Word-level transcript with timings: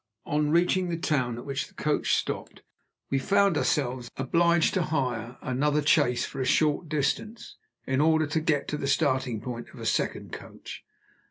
On 0.25 0.49
reaching 0.49 0.89
the 0.89 0.97
town 0.97 1.37
at 1.37 1.45
which 1.45 1.67
the 1.67 1.75
coach 1.75 2.15
stopped, 2.15 2.63
we 3.11 3.19
found 3.19 3.55
ourselves 3.55 4.09
obliged 4.17 4.73
to 4.73 4.81
hire 4.81 5.37
another 5.43 5.85
chaise 5.85 6.25
for 6.25 6.41
a 6.41 6.43
short 6.45 6.89
distance, 6.89 7.55
in 7.85 8.01
order 8.01 8.25
to 8.25 8.39
get 8.39 8.67
to 8.69 8.77
the 8.77 8.87
starting 8.87 9.41
point 9.41 9.69
of 9.69 9.79
a 9.79 9.85
second 9.85 10.33
coach. 10.33 10.83